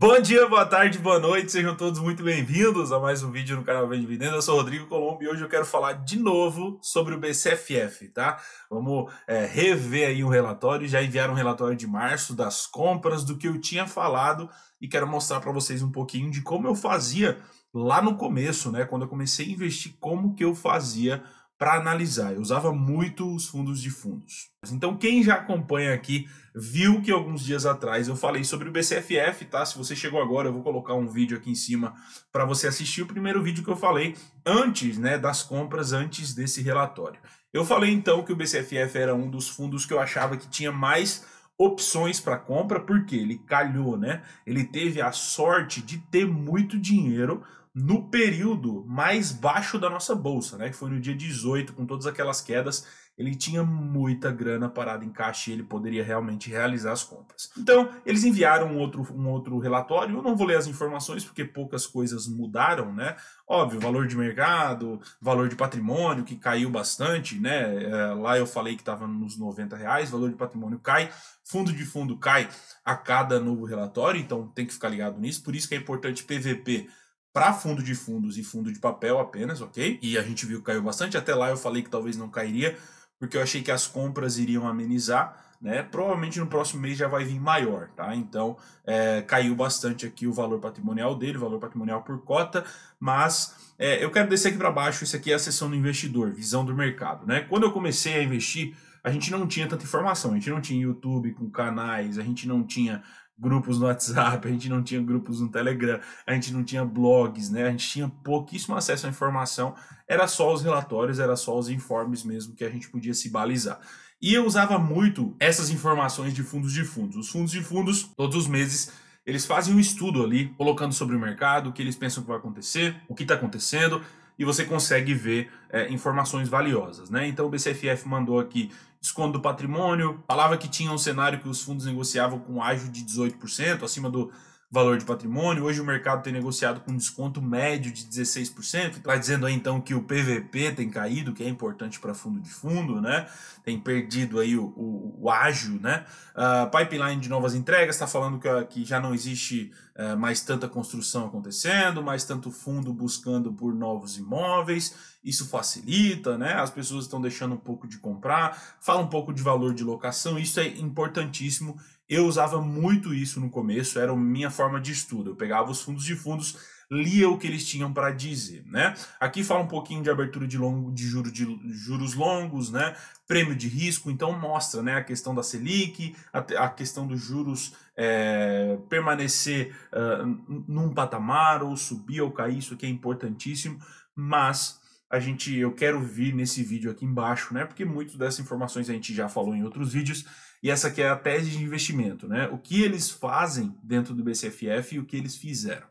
Bom 0.00 0.20
dia, 0.20 0.48
boa 0.48 0.64
tarde, 0.64 0.96
boa 0.96 1.18
noite, 1.18 1.50
sejam 1.50 1.74
todos 1.74 1.98
muito 1.98 2.22
bem-vindos 2.22 2.92
a 2.92 3.00
mais 3.00 3.24
um 3.24 3.32
vídeo 3.32 3.56
no 3.56 3.64
canal 3.64 3.88
Vem 3.88 4.00
Dividendo. 4.00 4.36
Eu 4.36 4.42
sou 4.42 4.54
Rodrigo 4.54 4.86
Colombo 4.86 5.24
e 5.24 5.28
hoje 5.28 5.42
eu 5.42 5.48
quero 5.48 5.66
falar 5.66 5.94
de 6.04 6.16
novo 6.16 6.78
sobre 6.80 7.16
o 7.16 7.18
BCFF, 7.18 8.06
tá? 8.10 8.40
Vamos 8.70 9.12
é, 9.26 9.44
rever 9.44 10.06
aí 10.06 10.22
um 10.22 10.28
relatório, 10.28 10.86
já 10.86 11.02
enviaram 11.02 11.32
um 11.32 11.36
relatório 11.36 11.76
de 11.76 11.88
março 11.88 12.32
das 12.32 12.64
compras, 12.64 13.24
do 13.24 13.36
que 13.36 13.48
eu 13.48 13.60
tinha 13.60 13.88
falado 13.88 14.48
e 14.80 14.86
quero 14.86 15.04
mostrar 15.04 15.40
para 15.40 15.50
vocês 15.50 15.82
um 15.82 15.90
pouquinho 15.90 16.30
de 16.30 16.42
como 16.42 16.68
eu 16.68 16.76
fazia 16.76 17.36
lá 17.74 18.00
no 18.00 18.16
começo, 18.16 18.70
né? 18.70 18.84
Quando 18.84 19.02
eu 19.02 19.08
comecei 19.08 19.46
a 19.46 19.50
investir, 19.50 19.96
como 19.98 20.32
que 20.36 20.44
eu 20.44 20.54
fazia 20.54 21.24
para 21.58 21.74
analisar. 21.74 22.32
Eu 22.32 22.40
usava 22.40 22.72
muito 22.72 23.34
os 23.34 23.48
fundos 23.48 23.82
de 23.82 23.90
fundos. 23.90 24.50
Então, 24.70 24.96
quem 24.96 25.22
já 25.22 25.34
acompanha 25.34 25.92
aqui 25.92 26.28
viu 26.54 27.02
que 27.02 27.10
alguns 27.10 27.44
dias 27.44 27.66
atrás 27.66 28.06
eu 28.06 28.16
falei 28.16 28.44
sobre 28.44 28.68
o 28.68 28.72
BCFF, 28.72 29.44
tá? 29.46 29.66
Se 29.66 29.76
você 29.76 29.96
chegou 29.96 30.22
agora, 30.22 30.48
eu 30.48 30.52
vou 30.52 30.62
colocar 30.62 30.94
um 30.94 31.08
vídeo 31.08 31.36
aqui 31.36 31.50
em 31.50 31.56
cima 31.56 31.94
para 32.32 32.44
você 32.44 32.68
assistir 32.68 33.02
o 33.02 33.06
primeiro 33.06 33.42
vídeo 33.42 33.64
que 33.64 33.70
eu 33.70 33.76
falei 33.76 34.16
antes, 34.46 34.96
né, 34.98 35.18
das 35.18 35.42
compras, 35.42 35.92
antes 35.92 36.32
desse 36.32 36.62
relatório. 36.62 37.20
Eu 37.52 37.64
falei 37.64 37.90
então 37.90 38.22
que 38.22 38.32
o 38.32 38.36
BCFF 38.36 38.96
era 38.96 39.14
um 39.14 39.28
dos 39.28 39.48
fundos 39.48 39.84
que 39.84 39.92
eu 39.92 40.00
achava 40.00 40.36
que 40.36 40.48
tinha 40.48 40.70
mais 40.70 41.24
opções 41.56 42.20
para 42.20 42.38
compra, 42.38 42.78
porque 42.78 43.16
ele 43.16 43.38
calhou, 43.38 43.96
né? 43.96 44.22
Ele 44.46 44.62
teve 44.62 45.00
a 45.00 45.10
sorte 45.10 45.82
de 45.82 45.98
ter 45.98 46.24
muito 46.24 46.78
dinheiro 46.78 47.42
no 47.74 48.08
período 48.08 48.84
mais 48.86 49.32
baixo 49.32 49.78
da 49.78 49.88
nossa 49.88 50.14
bolsa, 50.14 50.56
né? 50.56 50.68
Que 50.68 50.76
foi 50.76 50.90
no 50.90 51.00
dia 51.00 51.14
18, 51.14 51.72
com 51.72 51.86
todas 51.86 52.06
aquelas 52.06 52.40
quedas, 52.40 52.86
ele 53.18 53.34
tinha 53.34 53.64
muita 53.64 54.30
grana 54.30 54.68
parada 54.68 55.04
em 55.04 55.10
caixa 55.10 55.50
e 55.50 55.52
ele 55.52 55.64
poderia 55.64 56.04
realmente 56.04 56.48
realizar 56.48 56.92
as 56.92 57.02
compras. 57.02 57.50
Então, 57.58 57.90
eles 58.06 58.22
enviaram 58.22 58.68
um 58.68 58.78
outro, 58.78 59.04
um 59.12 59.28
outro 59.28 59.58
relatório. 59.58 60.16
Eu 60.16 60.22
não 60.22 60.36
vou 60.36 60.46
ler 60.46 60.56
as 60.56 60.68
informações 60.68 61.24
porque 61.24 61.44
poucas 61.44 61.84
coisas 61.84 62.28
mudaram, 62.28 62.94
né? 62.94 63.16
Óbvio, 63.46 63.80
valor 63.80 64.06
de 64.06 64.16
mercado, 64.16 65.00
valor 65.20 65.48
de 65.48 65.56
patrimônio 65.56 66.22
que 66.22 66.36
caiu 66.36 66.70
bastante, 66.70 67.40
né? 67.40 67.84
É, 67.84 68.06
lá 68.14 68.38
eu 68.38 68.46
falei 68.46 68.76
que 68.76 68.82
estava 68.82 69.08
nos 69.08 69.36
90 69.36 69.76
reais, 69.76 70.10
valor 70.10 70.30
de 70.30 70.36
patrimônio 70.36 70.78
cai, 70.78 71.10
fundo 71.42 71.72
de 71.72 71.84
fundo 71.84 72.16
cai 72.16 72.48
a 72.84 72.94
cada 72.94 73.40
novo 73.40 73.64
relatório, 73.64 74.20
então 74.20 74.46
tem 74.46 74.64
que 74.64 74.72
ficar 74.72 74.90
ligado 74.90 75.18
nisso. 75.18 75.42
Por 75.42 75.56
isso 75.56 75.68
que 75.68 75.74
é 75.74 75.78
importante 75.78 76.22
PVP 76.22 76.88
para 77.32 77.52
fundo 77.52 77.82
de 77.82 77.94
fundos 77.94 78.36
e 78.38 78.42
fundo 78.42 78.72
de 78.72 78.78
papel 78.78 79.18
apenas, 79.18 79.60
ok? 79.60 79.98
E 80.02 80.18
a 80.18 80.22
gente 80.22 80.46
viu 80.46 80.58
que 80.58 80.66
caiu 80.66 80.82
bastante. 80.82 81.16
Até 81.16 81.34
lá 81.34 81.50
eu 81.50 81.56
falei 81.56 81.82
que 81.82 81.90
talvez 81.90 82.16
não 82.16 82.28
cairia, 82.28 82.76
porque 83.18 83.36
eu 83.36 83.42
achei 83.42 83.62
que 83.62 83.70
as 83.70 83.86
compras 83.86 84.38
iriam 84.38 84.66
amenizar, 84.66 85.44
né? 85.60 85.82
Provavelmente 85.82 86.38
no 86.38 86.46
próximo 86.46 86.80
mês 86.80 86.96
já 86.96 87.08
vai 87.08 87.24
vir 87.24 87.40
maior, 87.40 87.88
tá? 87.96 88.14
Então 88.14 88.56
é, 88.86 89.22
caiu 89.22 89.54
bastante 89.54 90.06
aqui 90.06 90.26
o 90.26 90.32
valor 90.32 90.60
patrimonial 90.60 91.14
dele, 91.14 91.38
valor 91.38 91.58
patrimonial 91.58 92.02
por 92.02 92.22
cota, 92.22 92.64
mas 92.98 93.54
é, 93.78 94.02
eu 94.02 94.10
quero 94.10 94.28
descer 94.28 94.48
aqui 94.48 94.58
para 94.58 94.70
baixo. 94.70 95.04
Isso 95.04 95.16
aqui 95.16 95.32
é 95.32 95.34
a 95.34 95.38
seção 95.38 95.68
do 95.68 95.76
investidor, 95.76 96.32
visão 96.32 96.64
do 96.64 96.74
mercado, 96.74 97.26
né? 97.26 97.40
Quando 97.42 97.64
eu 97.64 97.72
comecei 97.72 98.14
a 98.14 98.22
investir, 98.22 98.74
a 99.02 99.10
gente 99.10 99.30
não 99.30 99.46
tinha 99.46 99.66
tanta 99.68 99.84
informação, 99.84 100.32
a 100.32 100.34
gente 100.34 100.50
não 100.50 100.60
tinha 100.60 100.82
YouTube 100.82 101.32
com 101.32 101.50
canais, 101.50 102.18
a 102.18 102.22
gente 102.22 102.46
não 102.46 102.64
tinha 102.64 103.02
grupos 103.38 103.78
no 103.78 103.86
WhatsApp, 103.86 104.46
a 104.46 104.50
gente 104.50 104.68
não 104.68 104.82
tinha 104.82 105.00
grupos 105.00 105.40
no 105.40 105.48
Telegram, 105.48 106.00
a 106.26 106.34
gente 106.34 106.52
não 106.52 106.64
tinha 106.64 106.84
blogs, 106.84 107.50
né? 107.50 107.66
A 107.66 107.70
gente 107.70 107.88
tinha 107.88 108.08
pouquíssimo 108.08 108.76
acesso 108.76 109.06
à 109.06 109.10
informação, 109.10 109.74
era 110.06 110.26
só 110.26 110.52
os 110.52 110.62
relatórios, 110.62 111.18
era 111.18 111.36
só 111.36 111.58
os 111.58 111.68
informes 111.68 112.24
mesmo 112.24 112.54
que 112.54 112.64
a 112.64 112.70
gente 112.70 112.88
podia 112.88 113.14
se 113.14 113.30
balizar. 113.30 113.80
E 114.20 114.34
eu 114.34 114.44
usava 114.44 114.78
muito 114.78 115.36
essas 115.38 115.70
informações 115.70 116.34
de 116.34 116.42
fundos 116.42 116.72
de 116.72 116.84
fundos. 116.84 117.16
Os 117.16 117.28
fundos 117.28 117.52
de 117.52 117.62
fundos, 117.62 118.02
todos 118.16 118.36
os 118.36 118.48
meses, 118.48 118.90
eles 119.24 119.46
fazem 119.46 119.74
um 119.74 119.78
estudo 119.78 120.24
ali, 120.24 120.48
colocando 120.56 120.92
sobre 120.92 121.14
o 121.14 121.20
mercado, 121.20 121.68
o 121.68 121.72
que 121.72 121.80
eles 121.80 121.94
pensam 121.94 122.22
que 122.22 122.28
vai 122.28 122.38
acontecer, 122.38 122.96
o 123.06 123.14
que 123.14 123.22
está 123.22 123.34
acontecendo, 123.34 124.02
e 124.38 124.44
você 124.44 124.64
consegue 124.64 125.12
ver 125.14 125.50
é, 125.70 125.90
informações 125.92 126.48
valiosas. 126.48 127.10
Né? 127.10 127.26
Então 127.26 127.46
o 127.46 127.48
BCFF 127.48 128.06
mandou 128.06 128.38
aqui 128.38 128.70
desconto 129.00 129.34
do 129.34 129.40
patrimônio, 129.40 130.22
falava 130.26 130.56
que 130.56 130.68
tinha 130.68 130.90
um 130.92 130.98
cenário 130.98 131.40
que 131.40 131.48
os 131.48 131.62
fundos 131.62 131.86
negociavam 131.86 132.38
com 132.38 132.62
ágio 132.62 132.88
de 132.88 133.04
18%, 133.04 133.82
acima 133.82 134.10
do 134.10 134.30
valor 134.70 134.98
de 134.98 135.04
patrimônio. 135.04 135.64
Hoje 135.64 135.80
o 135.80 135.84
mercado 135.84 136.22
tem 136.22 136.32
negociado 136.32 136.80
com 136.80 136.94
desconto 136.94 137.40
médio 137.40 137.90
de 137.90 138.04
16%. 138.04 138.98
Está 138.98 139.16
dizendo 139.16 139.46
aí 139.46 139.54
então 139.54 139.80
que 139.80 139.94
o 139.94 140.02
PVP 140.02 140.72
tem 140.72 140.90
caído, 140.90 141.32
que 141.32 141.42
é 141.42 141.48
importante 141.48 141.98
para 141.98 142.12
fundo 142.12 142.38
de 142.40 142.50
fundo, 142.50 143.00
né? 143.00 143.26
Tem 143.64 143.80
perdido 143.80 144.38
aí 144.38 144.56
o, 144.58 144.66
o, 144.76 145.24
o 145.24 145.30
ágio, 145.30 145.80
né? 145.80 146.04
Uh, 146.34 146.70
pipeline 146.70 147.20
de 147.20 147.30
novas 147.30 147.54
entregas 147.54 147.96
está 147.96 148.06
falando 148.06 148.38
que, 148.38 148.64
que 148.66 148.84
já 148.84 149.00
não 149.00 149.14
existe 149.14 149.72
uh, 149.96 150.18
mais 150.18 150.42
tanta 150.42 150.68
construção 150.68 151.26
acontecendo, 151.26 152.02
mais 152.02 152.24
tanto 152.24 152.50
fundo 152.50 152.92
buscando 152.92 153.50
por 153.50 153.74
novos 153.74 154.18
imóveis. 154.18 155.16
Isso 155.24 155.48
facilita, 155.48 156.36
né? 156.36 156.54
As 156.54 156.70
pessoas 156.70 157.04
estão 157.04 157.20
deixando 157.20 157.54
um 157.54 157.58
pouco 157.58 157.88
de 157.88 157.98
comprar. 157.98 158.76
Fala 158.80 159.00
um 159.00 159.08
pouco 159.08 159.32
de 159.32 159.42
valor 159.42 159.72
de 159.72 159.82
locação. 159.82 160.38
Isso 160.38 160.60
é 160.60 160.66
importantíssimo 160.66 161.78
eu 162.08 162.26
usava 162.26 162.60
muito 162.60 163.12
isso 163.12 163.40
no 163.40 163.50
começo, 163.50 163.98
era 163.98 164.12
a 164.12 164.16
minha 164.16 164.50
forma 164.50 164.80
de 164.80 164.92
estudo. 164.92 165.30
Eu 165.30 165.36
pegava 165.36 165.70
os 165.70 165.82
fundos 165.82 166.04
de 166.04 166.16
fundos, 166.16 166.56
lia 166.90 167.28
o 167.28 167.36
que 167.36 167.46
eles 167.46 167.68
tinham 167.68 167.92
para 167.92 168.10
dizer, 168.10 168.64
né? 168.66 168.94
Aqui 169.20 169.44
fala 169.44 169.60
um 169.60 169.68
pouquinho 169.68 170.02
de 170.02 170.08
abertura 170.08 170.46
de, 170.46 170.56
longo, 170.56 170.90
de, 170.90 171.06
juro, 171.06 171.30
de 171.30 171.46
juros 171.68 172.14
longos, 172.14 172.70
né? 172.70 172.96
Prêmio 173.26 173.54
de 173.54 173.68
risco, 173.68 174.10
então 174.10 174.38
mostra, 174.38 174.82
né? 174.82 174.94
A 174.94 175.04
questão 175.04 175.34
da 175.34 175.42
Selic, 175.42 176.16
a, 176.32 176.38
a 176.38 176.68
questão 176.70 177.06
dos 177.06 177.20
juros 177.20 177.74
é, 177.94 178.78
permanecer 178.88 179.76
uh, 179.92 180.64
num 180.66 180.94
patamar 180.94 181.62
ou 181.62 181.76
subir 181.76 182.22
ou 182.22 182.30
cair, 182.30 182.56
isso 182.56 182.72
aqui 182.72 182.86
é 182.86 182.88
importantíssimo, 182.88 183.78
mas 184.16 184.80
a 185.10 185.20
gente, 185.20 185.54
eu 185.54 185.72
quero 185.72 186.00
vir 186.00 186.34
nesse 186.34 186.62
vídeo 186.62 186.90
aqui 186.90 187.04
embaixo, 187.04 187.52
né? 187.52 187.66
Porque 187.66 187.84
muitas 187.84 188.16
dessas 188.16 188.40
informações 188.40 188.88
a 188.88 188.92
gente 188.92 189.14
já 189.14 189.28
falou 189.28 189.54
em 189.54 189.62
outros 189.62 189.92
vídeos 189.92 190.24
e 190.62 190.70
essa 190.70 190.88
aqui 190.88 191.02
é 191.02 191.08
a 191.08 191.16
tese 191.16 191.50
de 191.50 191.62
investimento, 191.62 192.26
né? 192.26 192.48
O 192.48 192.58
que 192.58 192.82
eles 192.82 193.10
fazem 193.10 193.76
dentro 193.82 194.14
do 194.14 194.24
BCFF 194.24 194.96
e 194.96 194.98
o 194.98 195.04
que 195.04 195.16
eles 195.16 195.36
fizeram. 195.36 195.86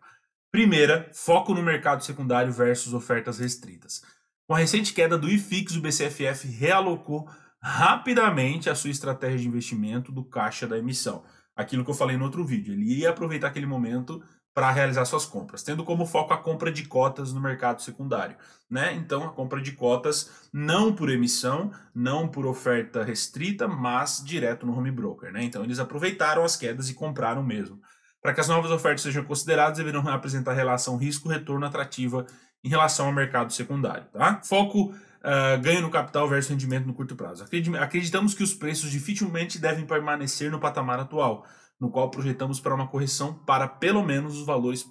Primeira, 0.52 1.10
foco 1.14 1.54
no 1.54 1.62
mercado 1.62 2.04
secundário 2.04 2.52
versus 2.52 2.94
ofertas 2.94 3.40
restritas. 3.40 4.04
Com 4.48 4.56
a 4.56 4.60
recente 4.60 4.94
queda 4.94 5.18
do 5.18 5.30
IFIX, 5.30 5.76
o 5.76 5.82
BCFF 5.82 6.48
realocou 6.48 7.30
rapidamente 7.62 8.70
a 8.70 8.76
sua 8.76 8.90
estratégia 8.90 9.40
de 9.40 9.48
investimento 9.48 10.12
do 10.12 10.24
caixa 10.24 10.66
da 10.66 10.78
emissão. 10.78 11.24
Aquilo 11.56 11.84
que 11.84 11.90
eu 11.90 11.96
falei 11.96 12.18
no 12.18 12.26
outro 12.26 12.46
vídeo. 12.46 12.74
Ele 12.74 13.00
ia 13.00 13.10
aproveitar 13.10 13.48
aquele 13.48 13.66
momento 13.66 14.24
para 14.58 14.72
realizar 14.72 15.06
suas 15.06 15.24
compras, 15.24 15.62
tendo 15.62 15.84
como 15.84 16.04
foco 16.04 16.34
a 16.34 16.38
compra 16.38 16.72
de 16.72 16.84
cotas 16.86 17.32
no 17.32 17.40
mercado 17.40 17.80
secundário. 17.80 18.36
Né? 18.68 18.96
Então, 18.96 19.24
a 19.24 19.30
compra 19.30 19.62
de 19.62 19.74
cotas 19.74 20.32
não 20.52 20.96
por 20.96 21.12
emissão, 21.12 21.72
não 21.94 22.28
por 22.28 22.44
oferta 22.48 23.04
restrita, 23.04 23.68
mas 23.68 24.20
direto 24.26 24.66
no 24.66 24.76
home 24.76 24.90
broker. 24.90 25.32
Né? 25.32 25.44
Então, 25.44 25.64
eles 25.64 25.78
aproveitaram 25.78 26.44
as 26.44 26.56
quedas 26.56 26.90
e 26.90 26.96
compraram 26.96 27.44
mesmo. 27.44 27.80
Para 28.20 28.34
que 28.34 28.42
as 28.42 28.48
novas 28.48 28.72
ofertas 28.72 29.04
sejam 29.04 29.24
consideradas, 29.24 29.78
deverão 29.78 30.02
apresentar 30.10 30.54
relação 30.54 30.98
risco-retorno 30.98 31.64
atrativa 31.64 32.26
em 32.64 32.70
relação 32.70 33.06
ao 33.06 33.14
mercado 33.14 33.54
secundário. 33.54 34.08
Tá? 34.12 34.42
Foco 34.44 34.86
uh, 34.86 35.62
ganho 35.62 35.84
no 35.84 35.92
capital 35.92 36.28
versus 36.28 36.50
rendimento 36.50 36.88
no 36.88 36.96
curto 36.96 37.16
prazo. 37.16 37.46
Acreditamos 37.80 38.34
que 38.34 38.42
os 38.42 38.56
preços 38.56 38.90
dificilmente 38.90 39.60
devem 39.60 39.86
permanecer 39.86 40.50
no 40.50 40.60
patamar 40.60 41.00
atual 41.00 41.46
no 41.80 41.90
qual 41.90 42.10
projetamos 42.10 42.60
para 42.60 42.74
uma 42.74 42.88
correção 42.88 43.34
para 43.34 43.68
pelo 43.68 44.04
menos 44.04 44.38
os 44.38 44.46
valores 44.46 44.90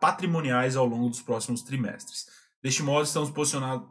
patrimoniais 0.00 0.76
ao 0.76 0.86
longo 0.86 1.08
dos 1.08 1.22
próximos 1.22 1.62
trimestres. 1.62 2.26
Deste 2.62 2.82
modo, 2.82 3.04
estamos 3.04 3.30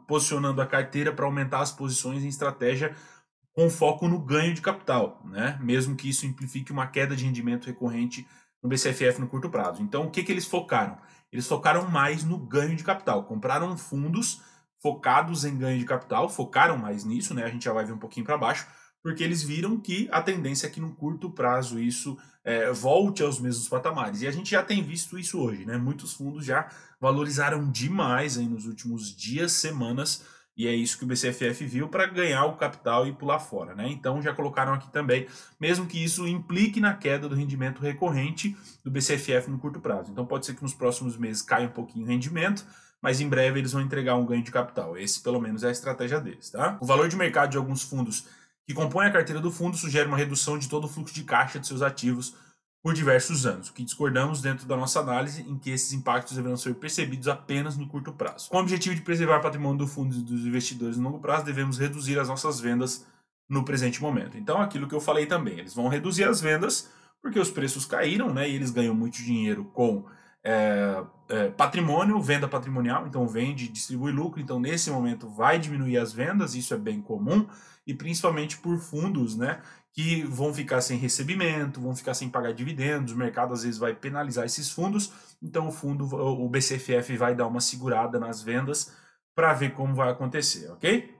posicionando 0.06 0.60
a 0.60 0.66
carteira 0.66 1.12
para 1.12 1.24
aumentar 1.24 1.60
as 1.60 1.72
posições 1.72 2.22
em 2.22 2.28
estratégia 2.28 2.94
com 3.54 3.70
foco 3.70 4.06
no 4.06 4.18
ganho 4.18 4.52
de 4.52 4.60
capital, 4.60 5.22
né? 5.24 5.58
mesmo 5.62 5.96
que 5.96 6.10
isso 6.10 6.26
implique 6.26 6.70
uma 6.70 6.86
queda 6.86 7.16
de 7.16 7.24
rendimento 7.24 7.66
recorrente 7.66 8.26
no 8.62 8.68
BCFF 8.68 9.18
no 9.18 9.28
curto 9.28 9.48
prazo. 9.48 9.82
Então, 9.82 10.04
o 10.04 10.10
que, 10.10 10.22
que 10.22 10.30
eles 10.30 10.44
focaram? 10.44 10.98
Eles 11.32 11.46
focaram 11.46 11.88
mais 11.88 12.22
no 12.22 12.38
ganho 12.38 12.76
de 12.76 12.84
capital, 12.84 13.24
compraram 13.24 13.76
fundos 13.76 14.42
focados 14.82 15.44
em 15.44 15.56
ganho 15.56 15.78
de 15.78 15.84
capital, 15.84 16.28
focaram 16.28 16.76
mais 16.76 17.04
nisso, 17.04 17.34
né? 17.34 17.44
A 17.44 17.48
gente 17.48 17.64
já 17.64 17.72
vai 17.72 17.84
ver 17.84 17.92
um 17.92 17.98
pouquinho 17.98 18.26
para 18.26 18.38
baixo, 18.38 18.66
porque 19.06 19.22
eles 19.22 19.40
viram 19.40 19.78
que 19.78 20.08
a 20.10 20.20
tendência 20.20 20.66
é 20.66 20.68
que 20.68 20.80
no 20.80 20.92
curto 20.92 21.30
prazo 21.30 21.78
isso 21.78 22.18
é, 22.42 22.72
volte 22.72 23.22
aos 23.22 23.38
mesmos 23.38 23.68
patamares. 23.68 24.20
E 24.20 24.26
a 24.26 24.32
gente 24.32 24.50
já 24.50 24.64
tem 24.64 24.82
visto 24.82 25.16
isso 25.16 25.38
hoje, 25.38 25.64
né? 25.64 25.76
Muitos 25.76 26.12
fundos 26.12 26.44
já 26.44 26.68
valorizaram 27.00 27.70
demais 27.70 28.36
aí 28.36 28.48
nos 28.48 28.66
últimos 28.66 29.14
dias, 29.14 29.52
semanas, 29.52 30.24
e 30.56 30.66
é 30.66 30.74
isso 30.74 30.98
que 30.98 31.04
o 31.04 31.06
BCFF 31.06 31.66
viu 31.66 31.88
para 31.88 32.04
ganhar 32.06 32.46
o 32.46 32.56
capital 32.56 33.06
e 33.06 33.12
pular 33.12 33.38
fora, 33.38 33.76
né? 33.76 33.88
Então 33.88 34.20
já 34.20 34.34
colocaram 34.34 34.74
aqui 34.74 34.90
também, 34.90 35.28
mesmo 35.60 35.86
que 35.86 36.02
isso 36.02 36.26
implique 36.26 36.80
na 36.80 36.92
queda 36.92 37.28
do 37.28 37.36
rendimento 37.36 37.80
recorrente 37.80 38.56
do 38.82 38.90
BCFF 38.90 39.48
no 39.48 39.60
curto 39.60 39.78
prazo. 39.78 40.10
Então 40.10 40.26
pode 40.26 40.46
ser 40.46 40.56
que 40.56 40.64
nos 40.64 40.74
próximos 40.74 41.16
meses 41.16 41.42
caia 41.42 41.68
um 41.68 41.70
pouquinho 41.70 42.06
o 42.06 42.08
rendimento, 42.08 42.66
mas 43.00 43.20
em 43.20 43.28
breve 43.28 43.60
eles 43.60 43.70
vão 43.70 43.82
entregar 43.82 44.16
um 44.16 44.26
ganho 44.26 44.42
de 44.42 44.50
capital. 44.50 44.98
Esse, 44.98 45.22
pelo 45.22 45.40
menos, 45.40 45.62
é 45.62 45.68
a 45.68 45.70
estratégia 45.70 46.20
deles, 46.20 46.50
tá? 46.50 46.76
O 46.80 46.84
valor 46.84 47.08
de 47.08 47.14
mercado 47.14 47.52
de 47.52 47.56
alguns 47.56 47.84
fundos 47.84 48.26
que 48.66 48.74
compõem 48.74 49.06
a 49.06 49.12
carteira 49.12 49.40
do 49.40 49.50
fundo 49.50 49.76
sugere 49.76 50.08
uma 50.08 50.16
redução 50.16 50.58
de 50.58 50.68
todo 50.68 50.84
o 50.84 50.88
fluxo 50.88 51.14
de 51.14 51.24
caixa 51.24 51.58
de 51.58 51.66
seus 51.66 51.82
ativos, 51.82 52.34
por 52.86 52.94
diversos 52.94 53.44
anos. 53.46 53.68
O 53.68 53.72
que 53.72 53.82
discordamos 53.82 54.40
dentro 54.40 54.64
da 54.64 54.76
nossa 54.76 55.00
análise 55.00 55.42
em 55.42 55.58
que 55.58 55.70
esses 55.70 55.92
impactos 55.92 56.36
deverão 56.36 56.56
ser 56.56 56.72
percebidos 56.76 57.26
apenas 57.26 57.76
no 57.76 57.88
curto 57.88 58.12
prazo. 58.12 58.48
Com 58.48 58.58
o 58.58 58.60
objetivo 58.60 58.94
de 58.94 59.00
preservar 59.00 59.38
o 59.38 59.42
patrimônio 59.42 59.78
do 59.78 59.88
fundo 59.88 60.14
e 60.14 60.22
dos 60.22 60.46
investidores 60.46 60.96
no 60.96 61.02
longo 61.02 61.18
prazo, 61.18 61.44
devemos 61.44 61.78
reduzir 61.78 62.16
as 62.16 62.28
nossas 62.28 62.60
vendas 62.60 63.04
no 63.48 63.64
presente 63.64 64.00
momento. 64.00 64.38
Então, 64.38 64.60
aquilo 64.60 64.86
que 64.86 64.94
eu 64.94 65.00
falei 65.00 65.26
também, 65.26 65.58
eles 65.58 65.74
vão 65.74 65.88
reduzir 65.88 66.28
as 66.28 66.40
vendas 66.40 66.88
porque 67.20 67.40
os 67.40 67.50
preços 67.50 67.84
caíram, 67.84 68.32
né? 68.32 68.48
E 68.48 68.54
eles 68.54 68.70
ganham 68.70 68.94
muito 68.94 69.16
dinheiro 69.16 69.64
com 69.64 70.04
é, 70.48 71.02
é, 71.28 71.48
patrimônio, 71.48 72.22
venda 72.22 72.46
patrimonial, 72.46 73.04
então 73.08 73.26
vende, 73.26 73.66
distribui 73.66 74.12
lucro, 74.12 74.40
então 74.40 74.60
nesse 74.60 74.92
momento 74.92 75.28
vai 75.28 75.58
diminuir 75.58 75.98
as 75.98 76.12
vendas, 76.12 76.54
isso 76.54 76.72
é 76.72 76.78
bem 76.78 77.02
comum, 77.02 77.48
e 77.84 77.92
principalmente 77.92 78.56
por 78.58 78.78
fundos, 78.78 79.36
né? 79.36 79.60
Que 79.92 80.22
vão 80.22 80.54
ficar 80.54 80.80
sem 80.82 80.98
recebimento, 80.98 81.80
vão 81.80 81.96
ficar 81.96 82.14
sem 82.14 82.28
pagar 82.28 82.52
dividendos, 82.52 83.12
o 83.12 83.16
mercado 83.16 83.52
às 83.52 83.64
vezes 83.64 83.76
vai 83.76 83.92
penalizar 83.92 84.46
esses 84.46 84.70
fundos, 84.70 85.12
então 85.42 85.66
o 85.66 85.72
fundo, 85.72 86.04
o 86.14 86.48
BCFF 86.48 87.16
vai 87.16 87.34
dar 87.34 87.48
uma 87.48 87.60
segurada 87.60 88.20
nas 88.20 88.40
vendas 88.40 88.92
para 89.34 89.52
ver 89.52 89.72
como 89.72 89.96
vai 89.96 90.10
acontecer, 90.10 90.70
ok? 90.70 91.12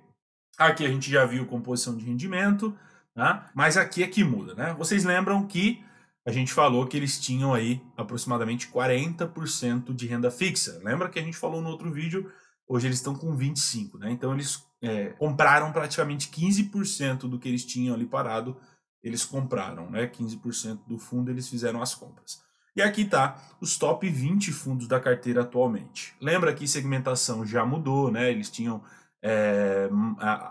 Aqui 0.56 0.86
a 0.86 0.88
gente 0.88 1.10
já 1.10 1.26
viu 1.26 1.46
composição 1.46 1.96
de 1.96 2.04
rendimento, 2.04 2.72
tá? 3.12 3.50
mas 3.54 3.76
aqui 3.76 4.04
é 4.04 4.06
que 4.06 4.22
muda, 4.22 4.54
né? 4.54 4.72
Vocês 4.78 5.04
lembram 5.04 5.44
que 5.48 5.84
a 6.26 6.32
gente 6.32 6.52
falou 6.52 6.84
que 6.86 6.96
eles 6.96 7.20
tinham 7.20 7.54
aí 7.54 7.80
aproximadamente 7.96 8.66
40% 8.68 9.94
de 9.94 10.06
renda 10.08 10.28
fixa. 10.28 10.80
Lembra 10.82 11.08
que 11.08 11.20
a 11.20 11.22
gente 11.22 11.36
falou 11.36 11.62
no 11.62 11.68
outro 11.68 11.92
vídeo? 11.92 12.30
Hoje 12.66 12.88
eles 12.88 12.98
estão 12.98 13.14
com 13.14 13.36
25%, 13.36 13.96
né? 14.00 14.10
Então 14.10 14.34
eles 14.34 14.60
é, 14.82 15.10
compraram 15.10 15.70
praticamente 15.70 16.28
15% 16.28 17.28
do 17.28 17.38
que 17.38 17.48
eles 17.48 17.64
tinham 17.64 17.94
ali 17.94 18.04
parado, 18.04 18.56
eles 19.04 19.24
compraram, 19.24 19.88
né? 19.88 20.08
15% 20.08 20.80
do 20.84 20.98
fundo 20.98 21.30
eles 21.30 21.48
fizeram 21.48 21.80
as 21.80 21.94
compras. 21.94 22.40
E 22.74 22.82
aqui 22.82 23.04
tá 23.04 23.40
os 23.60 23.78
top 23.78 24.10
20 24.10 24.50
fundos 24.50 24.88
da 24.88 24.98
carteira 24.98 25.42
atualmente. 25.42 26.12
Lembra 26.20 26.52
que 26.52 26.66
segmentação 26.66 27.46
já 27.46 27.64
mudou, 27.64 28.10
né? 28.10 28.32
Eles 28.32 28.50
tinham 28.50 28.82
é, 29.28 29.88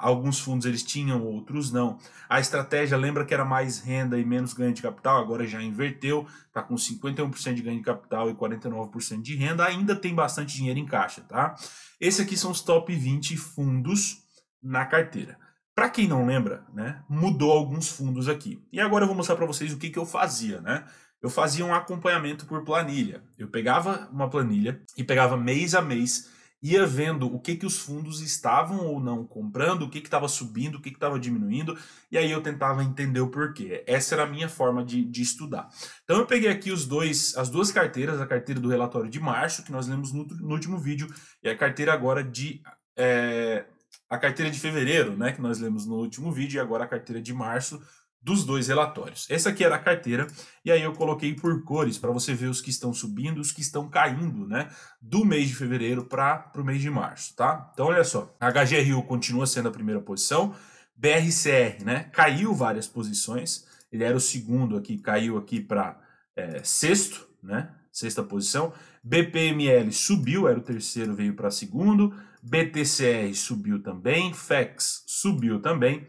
alguns 0.01 0.41
fundos 0.41 0.65
eles 0.65 0.83
tinham, 0.83 1.23
outros 1.23 1.71
não. 1.71 1.97
A 2.27 2.41
estratégia 2.41 2.97
lembra 2.97 3.23
que 3.23 3.33
era 3.33 3.45
mais 3.45 3.79
renda 3.79 4.19
e 4.19 4.25
menos 4.25 4.53
ganho 4.53 4.73
de 4.73 4.81
capital, 4.81 5.17
agora 5.17 5.47
já 5.47 5.63
inverteu, 5.63 6.27
está 6.47 6.61
com 6.61 6.75
51% 6.75 7.53
de 7.53 7.61
ganho 7.61 7.77
de 7.77 7.85
capital 7.85 8.29
e 8.29 8.33
49% 8.33 9.21
de 9.21 9.33
renda, 9.37 9.65
ainda 9.65 9.95
tem 9.95 10.13
bastante 10.13 10.57
dinheiro 10.57 10.77
em 10.77 10.85
caixa, 10.85 11.21
tá? 11.21 11.55
Esse 12.01 12.21
aqui 12.21 12.35
são 12.35 12.51
os 12.51 12.59
top 12.59 12.93
20 12.93 13.37
fundos 13.37 14.17
na 14.61 14.85
carteira. 14.85 15.37
Para 15.73 15.89
quem 15.89 16.05
não 16.05 16.25
lembra, 16.25 16.65
né, 16.73 17.01
mudou 17.07 17.53
alguns 17.53 17.87
fundos 17.87 18.27
aqui. 18.27 18.61
E 18.73 18.81
agora 18.81 19.05
eu 19.05 19.07
vou 19.07 19.15
mostrar 19.15 19.37
para 19.37 19.45
vocês 19.45 19.71
o 19.71 19.77
que, 19.77 19.89
que 19.89 19.99
eu 19.99 20.05
fazia, 20.05 20.59
né? 20.59 20.83
Eu 21.21 21.29
fazia 21.29 21.65
um 21.65 21.73
acompanhamento 21.73 22.45
por 22.45 22.65
planilha. 22.65 23.23
Eu 23.37 23.47
pegava 23.47 24.09
uma 24.11 24.29
planilha 24.29 24.81
e 24.97 25.03
pegava 25.03 25.37
mês 25.37 25.73
a 25.73 25.81
mês 25.81 26.29
ia 26.65 26.83
vendo 26.83 27.31
o 27.31 27.39
que, 27.39 27.55
que 27.55 27.65
os 27.65 27.77
fundos 27.77 28.21
estavam 28.21 28.87
ou 28.87 28.99
não 28.99 29.23
comprando, 29.23 29.83
o 29.83 29.89
que 29.89 29.99
estava 29.99 30.27
subindo, 30.27 30.75
o 30.75 30.81
que 30.81 30.89
estava 30.89 31.19
diminuindo, 31.19 31.77
e 32.11 32.17
aí 32.17 32.31
eu 32.31 32.41
tentava 32.41 32.83
entender 32.83 33.19
o 33.19 33.29
porquê. 33.29 33.83
Essa 33.85 34.15
era 34.15 34.23
a 34.23 34.27
minha 34.27 34.49
forma 34.49 34.83
de, 34.83 35.05
de 35.05 35.21
estudar. 35.21 35.69
Então 36.03 36.17
eu 36.17 36.25
peguei 36.25 36.49
aqui 36.49 36.71
os 36.71 36.87
dois, 36.87 37.37
as 37.37 37.49
duas 37.49 37.71
carteiras, 37.71 38.19
a 38.19 38.25
carteira 38.25 38.59
do 38.59 38.67
relatório 38.67 39.09
de 39.09 39.19
março, 39.19 39.63
que 39.63 39.71
nós 39.71 39.87
lemos 39.87 40.11
no, 40.11 40.25
no 40.25 40.53
último 40.53 40.79
vídeo, 40.79 41.07
e 41.43 41.49
a 41.49 41.55
carteira 41.55 41.93
agora 41.93 42.23
de. 42.23 42.63
É, 42.97 43.65
a 44.09 44.17
carteira 44.17 44.51
de 44.51 44.59
fevereiro, 44.59 45.15
né, 45.17 45.31
que 45.31 45.41
nós 45.41 45.59
lemos 45.59 45.85
no 45.85 45.95
último 45.95 46.31
vídeo, 46.31 46.57
e 46.57 46.59
agora 46.59 46.85
a 46.85 46.87
carteira 46.87 47.21
de 47.21 47.33
março, 47.33 47.81
dos 48.25 48.43
dois 48.43 48.67
relatórios. 48.67 49.27
Essa 49.29 49.49
aqui 49.49 49.63
era 49.63 49.75
a 49.75 49.79
carteira, 49.79 50.25
e 50.65 50.71
aí 50.71 50.81
eu 50.81 50.93
coloquei 50.93 51.35
por 51.35 51.63
cores 51.63 51.99
para 51.99 52.09
você 52.09 52.33
ver 52.33 52.47
os 52.47 52.59
que 52.59 52.71
estão 52.71 52.91
subindo 52.91 53.39
os 53.39 53.51
que 53.51 53.61
estão 53.61 53.87
caindo, 53.87 54.47
né? 54.47 54.67
Do 54.99 55.23
mês 55.23 55.47
de 55.47 55.55
fevereiro 55.55 56.03
para 56.03 56.51
o 56.55 56.63
mês 56.63 56.81
de 56.81 56.89
março, 56.89 57.35
tá? 57.35 57.69
Então, 57.71 57.85
olha 57.85 58.03
só, 58.03 58.35
a 58.39 58.49
HGRU 58.49 59.03
continua 59.03 59.45
sendo 59.45 59.69
a 59.69 59.71
primeira 59.71 60.01
posição, 60.01 60.55
BRCR, 60.95 61.85
né? 61.85 62.09
Caiu 62.11 62.51
várias 62.51 62.87
posições, 62.87 63.67
ele 63.91 64.03
era 64.03 64.17
o 64.17 64.19
segundo 64.19 64.75
aqui, 64.75 64.97
caiu 64.97 65.37
aqui 65.37 65.61
para 65.61 66.01
é, 66.35 66.63
sexto, 66.63 67.27
né? 67.43 67.69
Sexta 67.91 68.23
posição. 68.23 68.73
BPML 69.03 69.91
subiu, 69.91 70.47
era 70.47 70.57
o 70.57 70.63
terceiro, 70.63 71.13
veio 71.13 71.35
para 71.35 71.51
segundo. 71.51 72.11
BTCR 72.41 73.33
subiu 73.35 73.81
também. 73.81 74.33
FEX 74.33 75.03
subiu 75.05 75.61
também. 75.61 76.07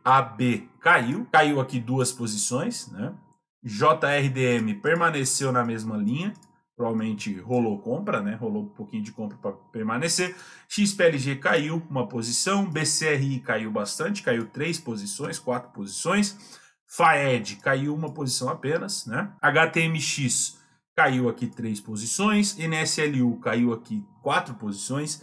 FPAB 0.00 0.68
caiu, 0.80 1.26
caiu 1.30 1.60
aqui 1.60 1.78
duas 1.78 2.12
posições, 2.12 2.88
né? 2.88 3.14
JRDM 3.62 4.80
permaneceu 4.80 5.52
na 5.52 5.64
mesma 5.64 5.96
linha, 5.96 6.32
provavelmente 6.76 7.38
rolou 7.40 7.78
compra, 7.78 8.20
né? 8.20 8.34
Rolou 8.34 8.64
um 8.64 8.68
pouquinho 8.68 9.02
de 9.02 9.12
compra 9.12 9.36
para 9.36 9.52
permanecer. 9.52 10.34
XPLG 10.68 11.36
caiu 11.36 11.82
uma 11.90 12.08
posição, 12.08 12.64
BCRI 12.64 13.40
caiu 13.40 13.70
bastante, 13.70 14.22
caiu 14.22 14.46
três 14.46 14.78
posições, 14.78 15.38
quatro 15.38 15.70
posições. 15.70 16.58
FAED 16.86 17.56
caiu 17.56 17.94
uma 17.94 18.12
posição 18.12 18.48
apenas, 18.48 19.06
né? 19.06 19.32
HTMX 19.40 20.58
caiu 20.96 21.28
aqui 21.28 21.46
três 21.46 21.80
posições, 21.80 22.56
NSLU 22.58 23.38
caiu 23.40 23.72
aqui 23.72 24.04
quatro 24.22 24.54
posições, 24.54 25.22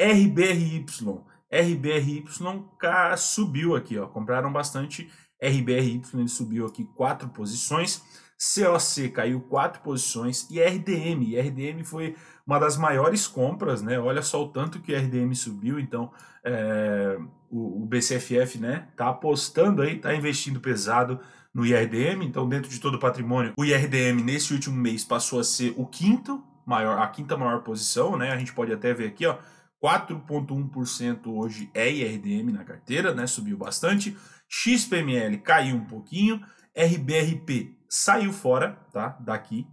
RBRY 0.00 0.86
RBRY 1.52 2.24
subiu 3.16 3.74
aqui, 3.74 3.98
ó, 3.98 4.06
compraram 4.06 4.52
bastante. 4.52 5.10
RBRY 5.42 6.02
ele 6.14 6.28
subiu 6.28 6.66
aqui 6.66 6.84
quatro 6.96 7.28
posições. 7.28 8.02
COC 8.38 9.08
caiu 9.10 9.40
quatro 9.40 9.82
posições 9.82 10.48
e 10.48 10.60
RDM, 10.60 11.36
RDM 11.36 11.82
foi 11.82 12.14
uma 12.46 12.58
das 12.60 12.76
maiores 12.76 13.26
compras, 13.26 13.82
né? 13.82 13.98
Olha 13.98 14.22
só 14.22 14.44
o 14.44 14.48
tanto 14.48 14.80
que 14.80 14.94
RDM 14.94 15.34
subiu, 15.34 15.80
então 15.80 16.12
é, 16.44 17.18
o, 17.50 17.82
o, 17.82 17.86
BCFF, 17.86 18.58
né, 18.58 18.86
tá 18.96 19.08
apostando 19.08 19.82
aí, 19.82 19.98
tá 19.98 20.14
investindo 20.14 20.60
pesado 20.60 21.18
no 21.52 21.66
IRDM, 21.66 22.22
então 22.22 22.48
dentro 22.48 22.70
de 22.70 22.78
todo 22.78 22.94
o 22.94 23.00
patrimônio, 23.00 23.54
o 23.56 23.64
IRDM 23.64 24.22
nesse 24.22 24.52
último 24.52 24.76
mês 24.76 25.04
passou 25.04 25.40
a 25.40 25.44
ser 25.44 25.74
o 25.76 25.84
quinto 25.84 26.42
maior, 26.64 27.00
a 27.00 27.08
quinta 27.08 27.36
maior 27.36 27.62
posição, 27.62 28.16
né? 28.16 28.30
A 28.30 28.38
gente 28.38 28.52
pode 28.52 28.72
até 28.72 28.94
ver 28.94 29.08
aqui, 29.08 29.26
ó, 29.26 29.36
4,1% 29.82 31.26
hoje 31.26 31.70
é 31.72 31.90
IRDM 31.90 32.52
na 32.52 32.64
carteira, 32.64 33.14
né? 33.14 33.26
Subiu 33.26 33.56
bastante. 33.56 34.16
XPML 34.48 35.38
caiu 35.38 35.76
um 35.76 35.84
pouquinho. 35.84 36.42
RBRP 36.76 37.76
saiu 37.88 38.32
fora, 38.32 38.72
tá? 38.92 39.16
Daqui. 39.20 39.66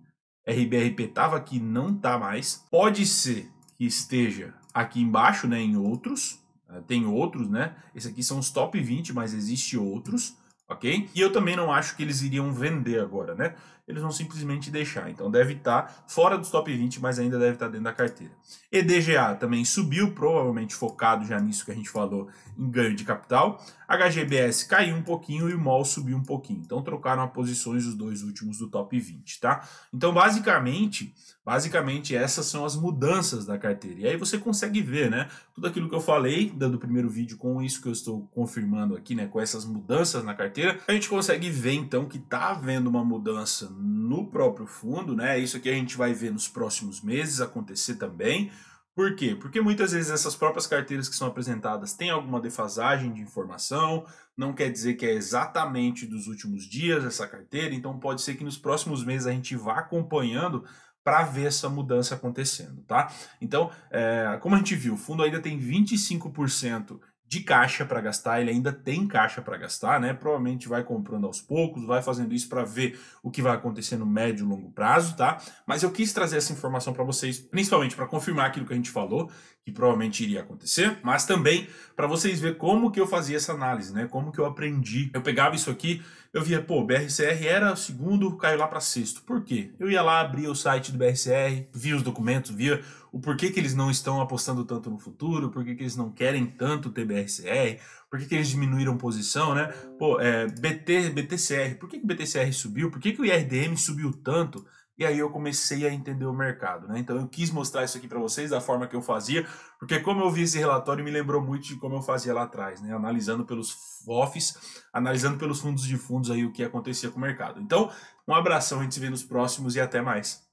RBRP 0.48 1.06
estava 1.06 1.36
aqui, 1.36 1.60
não 1.60 1.94
tá 1.94 2.18
mais. 2.20 2.64
Pode 2.70 3.06
ser 3.06 3.50
que 3.76 3.86
esteja 3.86 4.54
aqui 4.74 5.02
embaixo, 5.02 5.48
né? 5.48 5.60
Em 5.60 5.76
outros. 5.76 6.40
Eh, 6.70 6.82
tem 6.88 7.06
outros, 7.06 7.50
né? 7.50 7.76
Esse 7.94 8.08
aqui 8.08 8.24
são 8.24 8.40
os 8.40 8.52
top 8.52 8.80
20, 8.80 9.14
mas 9.14 9.34
existe 9.34 9.78
outros, 9.78 10.36
ok? 10.68 11.10
E 11.14 11.20
eu 11.20 11.32
também 11.32 11.56
não 11.56 11.72
acho 11.72 11.96
que 11.96 12.04
eles 12.04 12.22
iriam 12.22 12.52
vender 12.54 13.00
agora, 13.00 13.36
né? 13.36 13.56
Eles 13.88 14.02
vão 14.02 14.12
simplesmente 14.12 14.72
deixar. 14.72 15.10
Então 15.10 15.30
deve 15.30 15.54
estar 15.54 15.84
tá 15.84 15.96
fora 16.08 16.38
dos 16.38 16.50
top 16.50 16.74
20, 16.76 17.00
mas 17.00 17.20
ainda 17.20 17.38
deve 17.38 17.54
estar 17.54 17.66
tá 17.66 17.72
dentro 17.72 17.86
da 17.86 17.94
carteira. 17.94 18.34
EDGA 18.72 19.36
também 19.36 19.64
subiu, 19.64 20.12
provavelmente 20.12 20.74
focado 20.74 21.26
já 21.26 21.40
nisso 21.40 21.66
que 21.66 21.72
a 21.72 21.76
gente 21.76 21.90
falou 21.90 22.28
em 22.58 22.70
ganho 22.70 22.96
de 22.96 23.04
capital. 23.04 23.64
HGBS 23.88 24.64
caiu 24.66 24.96
um 24.96 25.04
pouquinho 25.04 25.50
e 25.50 25.54
o 25.54 25.60
MOL 25.60 25.86
subiu 25.86 26.18
um 26.18 26.24
pouquinho. 26.24 26.62
Então 26.66 26.82
trocaram 26.82 27.24
as 27.24 27.32
posições 27.32 27.86
os 27.86 27.94
dois 27.94 28.24
últimos 28.24 28.58
do 28.58 28.68
top 28.68 29.00
20, 29.00 29.40
tá? 29.40 29.68
Então 29.94 30.12
basicamente, 30.12 31.14
basicamente 31.46 32.16
essas 32.16 32.48
são 32.48 32.66
as 32.66 32.76
mudanças 32.76 33.46
da 33.46 33.58
carteira. 33.58 34.00
E 34.00 34.08
aí 34.08 34.18
você 34.18 34.38
consegue 34.38 34.82
ver, 34.82 35.12
né? 35.12 35.30
Tudo 35.54 35.68
aquilo 35.68 35.88
que 35.88 35.96
eu 35.96 36.02
falei 36.02 36.50
dando 36.50 36.76
o 36.76 36.80
primeiro 36.80 37.10
vídeo 37.10 37.38
com 37.38 37.62
isso 37.62 37.82
que 37.82 37.88
eu 37.88 37.94
estou 37.94 38.28
confirmando 38.34 38.96
aqui, 38.96 39.14
né, 39.14 39.28
com 39.28 39.40
essas 39.40 39.64
mudanças 39.64 40.24
na 40.24 40.34
carteira, 40.34 40.80
a 40.88 40.92
gente 40.92 41.08
consegue 41.08 41.50
ver 41.50 41.74
então 41.74 42.06
que 42.06 42.18
tá 42.18 42.50
havendo 42.50 42.90
uma 42.90 43.04
mudança 43.04 43.70
no 43.78 44.28
próprio 44.28 44.66
fundo, 44.66 45.16
né? 45.16 45.38
Isso 45.40 45.58
aqui 45.58 45.70
a 45.70 45.74
gente 45.74 45.98
vai 45.98 46.14
ver 46.14 46.32
nos 46.32 46.48
próximos 46.48 47.02
meses 47.02 47.42
acontecer 47.42 47.96
também. 47.96 48.52
Por 48.96 49.14
quê? 49.16 49.36
Porque 49.36 49.60
muitas 49.60 49.92
vezes 49.92 50.10
essas 50.10 50.36
próprias 50.36 50.66
carteiras 50.66 51.10
que 51.10 51.16
são 51.16 51.28
apresentadas 51.28 51.94
têm 51.94 52.10
alguma 52.10 52.40
defasagem 52.40 53.12
de 53.12 53.22
informação, 53.22 54.06
não 54.38 54.54
quer 54.54 54.72
dizer 54.72 54.94
que 54.94 55.06
é 55.06 55.12
exatamente 55.12 56.06
dos 56.06 56.28
últimos 56.28 56.64
dias 56.64 57.04
essa 57.04 57.28
carteira, 57.28 57.76
então 57.76 58.00
pode 58.00 58.22
ser 58.22 58.36
que 58.36 58.44
nos 58.44 58.58
próximos 58.58 59.04
meses 59.04 59.28
a 59.28 59.32
gente 59.32 59.54
vá 59.56 59.80
acompanhando 59.80 60.64
para 61.04 61.24
ver 61.24 61.48
essa 61.48 61.68
mudança 61.68 62.16
acontecendo, 62.16 62.82
tá? 62.84 63.12
Então, 63.40 63.70
é, 63.92 64.40
como 64.42 64.56
a 64.56 64.58
gente 64.58 64.76
viu, 64.76 64.94
o 64.94 64.98
fundo 64.98 65.22
ainda 65.22 65.42
tem 65.42 65.60
25% 65.60 67.00
de 67.28 67.42
caixa 67.42 67.84
para 67.86 68.00
gastar, 68.02 68.40
ele 68.40 68.52
ainda 68.52 68.72
tem 68.72 69.08
caixa 69.08 69.42
para 69.42 69.58
gastar, 69.58 70.00
né? 70.00 70.14
Provavelmente 70.14 70.68
vai 70.68 70.84
comprando 70.84 71.26
aos 71.26 71.42
poucos, 71.42 71.86
vai 71.86 72.02
fazendo 72.02 72.34
isso 72.34 72.48
para 72.48 72.64
ver 72.64 73.00
o 73.24 73.32
que 73.32 73.42
vai 73.42 73.56
acontecer 73.56 73.98
no 73.98 74.06
médio 74.06 74.46
e 74.46 74.48
longo 74.48 74.70
prazo, 74.72 75.16
tá? 75.16 75.42
Mas 75.66 75.82
eu 75.82 75.92
quis 75.92 76.14
trazer 76.14 76.38
essa 76.38 76.54
informação 76.54 76.94
para 76.94 77.04
vocês, 77.04 77.40
principalmente 77.40 77.96
para 77.96 78.06
confirmar 78.06 78.48
aquilo 78.48 78.66
que 78.66 78.74
a 78.74 78.76
gente 78.76 78.92
falou, 78.92 79.32
que 79.66 79.72
provavelmente 79.72 80.24
iria 80.24 80.42
acontecer, 80.42 81.00
mas 81.02 81.26
também 81.26 81.68
para 81.96 82.06
vocês 82.06 82.40
verem 82.40 82.56
como 82.56 82.92
que 82.92 83.00
eu 83.00 83.08
fazia 83.08 83.36
essa 83.36 83.52
análise, 83.52 83.92
né? 83.92 84.08
Como 84.08 84.32
que 84.32 84.38
eu 84.38 84.46
aprendi. 84.46 85.10
Eu 85.12 85.24
pegava 85.24 85.56
isso 85.56 85.72
aqui, 85.72 86.04
eu 86.32 86.44
via, 86.44 86.62
pô, 86.62 86.84
BRCR 86.84 87.48
era 87.48 87.76
segundo, 87.76 88.38
caiu 88.38 88.60
lá 88.60 88.68
para 88.68 88.80
sexto. 88.80 89.24
Por 89.24 89.44
quê? 89.44 89.72
Eu 89.80 89.90
ia 89.90 90.04
lá, 90.04 90.22
abria 90.22 90.52
o 90.52 90.56
site 90.56 90.92
do 90.92 91.00
BRCR, 91.00 91.68
via 91.74 91.96
os 91.96 92.04
documentos, 92.04 92.52
via 92.52 92.80
o 93.12 93.20
porquê 93.20 93.50
que 93.50 93.60
eles 93.60 93.74
não 93.74 93.90
estão 93.90 94.22
apostando 94.22 94.64
tanto 94.66 94.92
no 94.92 95.00
futuro, 95.00 95.50
porquê 95.50 95.74
que 95.74 95.82
eles 95.82 95.96
não 95.96 96.12
querem 96.12 96.46
tanto 96.46 96.92
ter 96.92 97.04
BRCR, 97.04 97.82
porquê 98.08 98.26
que 98.28 98.36
eles 98.36 98.50
diminuíram 98.50 98.98
posição, 99.00 99.56
né? 99.56 99.68
Pô, 99.98 100.20
é, 100.20 100.46
BT, 100.46 101.10
BTCR, 101.10 101.80
por 101.80 101.90
que, 101.90 101.98
que 101.98 102.04
o 102.04 102.08
BTCR 102.08 102.54
subiu? 102.54 102.92
Por 102.92 103.00
que, 103.00 103.14
que 103.14 103.22
o 103.22 103.26
IRDM 103.26 103.76
subiu 103.76 104.14
tanto? 104.14 104.64
E 104.98 105.06
aí 105.06 105.20
eu 105.20 105.30
comecei 105.30 105.86
a 105.86 105.94
entender 105.94 106.26
o 106.26 106.34
mercado, 106.34 106.88
né? 106.88 106.98
Então 106.98 107.18
eu 107.18 107.28
quis 107.28 107.52
mostrar 107.52 107.84
isso 107.84 107.98
aqui 107.98 108.08
para 108.08 108.20
vocês 108.20 108.52
da 108.52 108.62
forma 108.62 108.88
que 108.88 108.96
eu 108.96 109.02
fazia, 109.02 109.46
porque 109.78 110.00
como 110.00 110.22
eu 110.22 110.32
vi 110.32 110.44
esse 110.44 110.58
relatório 110.58 111.04
me 111.04 111.12
lembrou 111.12 111.42
muito 111.42 111.68
de 111.68 111.76
como 111.76 111.96
eu 111.96 112.02
fazia 112.02 112.34
lá 112.34 112.44
atrás, 112.44 112.82
né? 112.82 112.96
Analisando 112.96 113.46
pelos 113.46 113.72
FOFs, 114.06 114.84
analisando 114.94 115.38
pelos 115.38 115.60
fundos 115.60 115.84
de 115.84 115.98
fundos 115.98 116.32
aí 116.32 116.46
o 116.46 116.52
que 116.54 116.64
acontecia 116.64 117.10
com 117.10 117.18
o 117.18 117.22
mercado. 117.22 117.60
Então, 117.60 117.92
um 118.28 118.34
abração, 118.34 118.80
a 118.80 118.84
gente 118.84 118.94
se 118.94 119.00
vê 119.00 119.10
nos 119.10 119.24
próximos 119.24 119.76
e 119.76 119.82
até 119.82 120.02
mais. 120.02 120.45